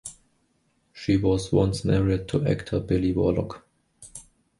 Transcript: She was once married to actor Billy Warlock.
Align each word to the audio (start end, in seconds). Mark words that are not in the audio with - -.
She 0.93 1.15
was 1.15 1.51
once 1.51 1.85
married 1.85 2.27
to 2.29 2.43
actor 2.43 2.79
Billy 2.79 3.11
Warlock. 3.13 3.67